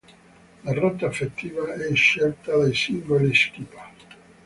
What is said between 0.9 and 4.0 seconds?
effettiva è scelta dai singoli skipper.